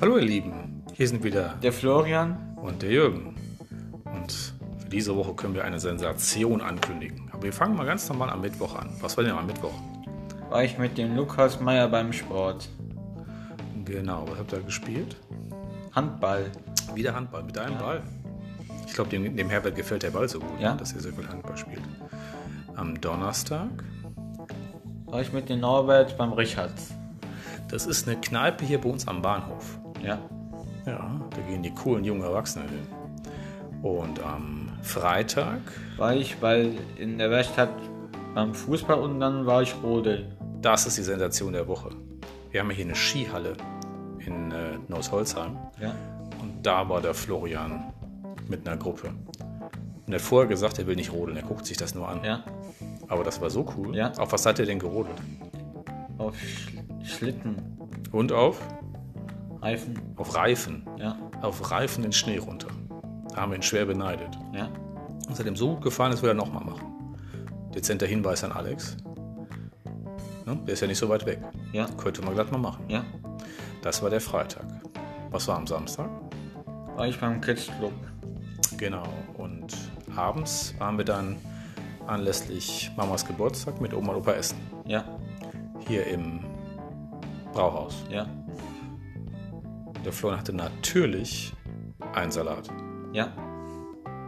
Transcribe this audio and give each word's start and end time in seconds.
Hallo 0.00 0.16
ihr 0.18 0.24
Lieben, 0.24 0.82
hier 0.94 1.08
sind 1.08 1.22
wieder 1.24 1.54
Der 1.62 1.72
Florian, 1.72 2.56
und 2.56 2.82
der 2.82 2.90
Jürgen. 2.90 3.34
Und 4.04 4.54
für 4.78 4.88
diese 4.88 5.14
Woche 5.16 5.34
können 5.34 5.54
wir 5.54 5.64
eine 5.64 5.78
Sensation 5.80 6.60
ankündigen. 6.60 7.28
Aber 7.32 7.42
wir 7.44 7.52
fangen 7.52 7.76
mal 7.76 7.86
ganz 7.86 8.08
normal 8.08 8.30
am 8.30 8.40
Mittwoch 8.40 8.74
an. 8.76 8.90
Was 9.00 9.16
war 9.16 9.24
denn 9.24 9.34
am 9.34 9.46
Mittwoch? 9.46 9.74
war 10.50 10.64
ich 10.64 10.78
mit 10.78 10.96
dem 10.96 11.14
Lukas 11.14 11.60
Meyer 11.60 11.88
beim 11.88 12.10
Sport. 12.10 12.70
Genau, 13.84 14.24
was 14.30 14.38
habt 14.38 14.50
ihr 14.54 14.60
gespielt? 14.60 15.14
Handball. 15.94 16.50
Wieder 16.94 17.14
Handball, 17.14 17.42
mit 17.42 17.54
deinem 17.56 17.76
Ball. 17.76 18.02
Ich 18.86 18.94
glaube, 18.94 19.10
dem, 19.10 19.36
dem 19.36 19.50
Herbert 19.50 19.76
gefällt 19.76 20.02
der 20.04 20.10
Ball 20.10 20.26
so 20.26 20.40
gut, 20.40 20.58
Ja. 20.58 20.72
ne, 20.72 20.78
dass 20.78 20.94
er 20.94 21.00
so 21.00 21.10
viel 21.10 21.28
Handball 21.28 21.56
spielt. 21.58 21.82
Am 22.76 22.98
Donnerstag, 22.98 23.68
War 25.04 25.20
ich 25.20 25.32
mit 25.34 25.50
dem 25.50 25.60
Norbert 25.60 26.16
beim 26.16 26.32
Richards. 26.32 26.94
das 27.68 27.84
ist 27.86 28.08
eine 28.08 28.18
Kneipe 28.18 28.64
hier 28.64 28.80
bei 28.80 28.88
uns 28.88 29.06
am 29.06 29.20
Bahnhof. 29.20 29.78
Ja. 30.02 30.18
Ja, 30.86 31.20
da 31.30 31.40
gehen 31.48 31.62
die 31.62 31.74
coolen 31.74 32.04
jungen 32.04 32.22
Erwachsenen 32.22 32.68
hin. 32.68 32.86
Und 33.82 34.20
am 34.24 34.70
Freitag, 34.82 35.60
War 35.96 36.14
ich 36.14 36.36
bei, 36.38 36.70
in 36.98 37.18
der 37.18 37.30
Werkstatt 37.30 37.68
beim 38.34 38.54
Fußball 38.54 38.98
und 38.98 39.20
dann 39.20 39.46
war 39.46 39.62
ich 39.62 39.74
rodeln. 39.82 40.32
das 40.62 40.86
ist 40.86 40.98
die 40.98 41.02
Sensation 41.02 41.52
der 41.52 41.66
Woche. 41.68 41.90
Wir 42.50 42.60
haben 42.60 42.70
hier 42.70 42.84
eine 42.84 42.94
Skihalle 42.94 43.52
in 44.24 44.50
äh, 44.50 44.78
Neusholzheim. 44.88 45.56
Ja. 45.80 45.92
Und 46.40 46.64
da 46.66 46.88
war 46.88 47.00
der 47.02 47.14
Florian 47.14 47.92
mit 48.48 48.66
einer 48.66 48.76
Gruppe. 48.78 49.08
Und 50.06 50.12
er 50.12 50.14
hat 50.14 50.22
vorher 50.22 50.48
gesagt, 50.48 50.78
er 50.78 50.86
will 50.86 50.96
nicht 50.96 51.12
rodeln, 51.12 51.36
er 51.36 51.42
guckt 51.42 51.66
sich 51.66 51.76
das 51.76 51.94
nur 51.94 52.08
an. 52.08 52.24
Ja. 52.24 52.42
Aber 53.08 53.24
das 53.24 53.40
war 53.40 53.50
so 53.50 53.66
cool. 53.76 53.94
Ja. 53.94 54.12
Auf 54.16 54.32
was 54.32 54.46
hat 54.46 54.58
er 54.58 54.66
denn 54.66 54.78
gerodelt? 54.78 55.16
Auf 56.16 56.36
Sch 56.38 56.72
Schlitten. 57.04 57.56
Und 58.12 58.32
auf? 58.32 58.60
Reifen. 59.60 60.00
Auf 60.16 60.34
Reifen. 60.34 60.86
Ja. 60.98 61.16
Auf 61.42 61.70
Reifen 61.70 62.04
in 62.04 62.12
Schnee 62.12 62.38
runter. 62.38 62.68
Da 63.30 63.42
haben 63.42 63.52
wir 63.52 63.56
ihn 63.56 63.62
schwer 63.62 63.86
beneidet. 63.86 64.38
Ja. 64.52 64.68
Das 65.28 65.38
hat 65.38 65.46
ihm 65.46 65.56
so 65.56 65.74
gut 65.74 65.82
gefallen, 65.82 66.12
das 66.12 66.22
will 66.22 66.30
er 66.30 66.34
nochmal 66.34 66.64
machen. 66.64 67.16
Dezenter 67.74 68.06
Hinweis 68.06 68.44
an 68.44 68.52
Alex. 68.52 68.96
Ne? 70.46 70.58
Der 70.66 70.74
ist 70.74 70.80
ja 70.80 70.86
nicht 70.86 70.98
so 70.98 71.08
weit 71.08 71.26
weg. 71.26 71.40
Ja. 71.72 71.86
Könnte 71.96 72.22
man 72.22 72.34
glatt 72.34 72.50
mal 72.50 72.58
machen. 72.58 72.84
Ja. 72.88 73.04
Das 73.82 74.02
war 74.02 74.10
der 74.10 74.20
Freitag. 74.20 74.64
Was 75.30 75.46
war 75.48 75.56
am 75.56 75.66
Samstag? 75.66 76.08
War 76.96 77.06
ich 77.06 77.20
beim 77.20 77.40
Kids 77.40 77.70
Club. 77.78 77.92
Genau. 78.76 79.06
Und 79.36 79.76
abends 80.16 80.74
waren 80.78 80.96
wir 80.96 81.04
dann 81.04 81.36
anlässlich 82.06 82.90
Mamas 82.96 83.26
Geburtstag 83.26 83.80
mit 83.80 83.92
Oma 83.92 84.12
und 84.12 84.20
Opa 84.20 84.32
essen. 84.32 84.58
Ja. 84.86 85.04
Hier 85.86 86.06
im 86.06 86.40
Brauhaus. 87.52 88.04
Ja. 88.10 88.26
Der 90.08 90.14
Florian 90.14 90.40
hatte 90.40 90.54
natürlich 90.54 91.52
einen 92.14 92.32
Salat. 92.32 92.66
Ja. 93.12 93.30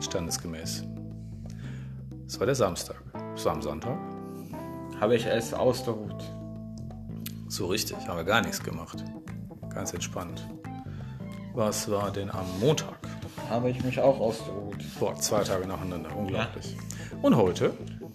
Standesgemäß. 0.00 0.84
Das 2.24 2.40
war 2.40 2.46
der 2.46 2.54
Samstag. 2.54 2.96
Das 3.34 3.44
war 3.44 3.52
am 3.52 3.60
Sonntag. 3.60 3.98
Habe 4.98 5.16
ich 5.16 5.26
es 5.26 5.52
ausgeruht. 5.52 6.24
So 7.48 7.66
richtig, 7.66 7.98
haben 8.08 8.16
wir 8.16 8.24
gar 8.24 8.40
nichts 8.40 8.62
gemacht. 8.62 9.04
Ganz 9.68 9.92
entspannt. 9.92 10.48
Was 11.52 11.90
war 11.90 12.10
denn 12.10 12.30
am 12.30 12.46
Montag? 12.58 12.96
Habe 13.50 13.68
ich 13.68 13.84
mich 13.84 14.00
auch 14.00 14.18
ausgeruht. 14.18 14.78
Boah, 14.98 15.14
zwei 15.16 15.44
Tage 15.44 15.68
nacheinander. 15.68 16.08
Unglaublich. 16.16 16.74
Und 17.20 17.36
heute? 17.36 17.74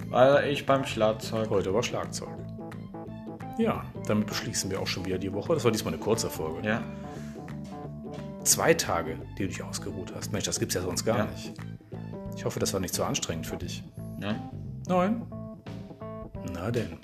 War 0.09 0.43
ich 0.45 0.65
beim 0.65 0.83
Schlagzeug. 0.83 1.51
Heute 1.51 1.71
war 1.75 1.83
Schlagzeug. 1.83 2.29
Ja, 3.59 3.85
damit 4.07 4.25
beschließen 4.25 4.71
wir 4.71 4.81
auch 4.81 4.87
schon 4.87 5.05
wieder 5.05 5.19
die 5.19 5.31
Woche. 5.31 5.53
Das 5.53 5.63
war 5.63 5.69
diesmal 5.69 5.93
eine 5.93 6.01
kurze 6.01 6.27
Folge. 6.27 6.67
Ja. 6.67 6.81
Zwei 8.43 8.73
Tage, 8.73 9.17
die 9.37 9.43
du 9.43 9.47
dich 9.49 9.63
ausgeruht 9.63 10.13
hast. 10.15 10.31
Mensch, 10.31 10.45
das 10.45 10.59
gibt's 10.59 10.75
ja 10.75 10.81
sonst 10.81 11.05
gar 11.05 11.17
Ja. 11.19 11.25
nicht. 11.25 11.53
Ich 12.35 12.45
hoffe, 12.45 12.59
das 12.59 12.73
war 12.73 12.79
nicht 12.79 12.93
so 12.93 13.03
anstrengend 13.03 13.45
für 13.45 13.57
dich. 13.57 13.83
Ja. 14.21 14.35
Nein? 14.87 15.21
Na 16.53 16.71
denn. 16.71 16.97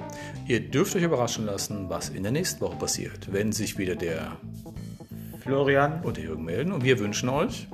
Ihr 0.48 0.60
dürft 0.70 0.96
euch 0.96 1.04
überraschen 1.04 1.46
lassen, 1.46 1.90
was 1.90 2.10
in 2.10 2.24
der 2.24 2.32
nächsten 2.32 2.60
Woche 2.62 2.76
passiert, 2.78 3.32
wenn 3.32 3.52
sich 3.52 3.78
wieder 3.78 3.96
der 3.96 4.38
Florian, 5.42 6.02
und 6.04 6.18
der 6.18 6.24
Jürgen 6.24 6.44
melden. 6.46 6.72
Und 6.72 6.84
wir 6.84 6.98
wünschen 7.00 7.30
euch 7.30 7.68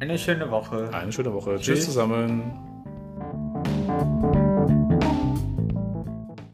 eine 0.00 0.18
schöne 0.18 0.50
Woche. 0.50 0.90
eine 0.92 1.12
schöne 1.12 1.32
Woche. 1.32 1.56
Tschüss 1.56 1.64
Tschüss. 1.78 1.84
zusammen. 1.86 2.42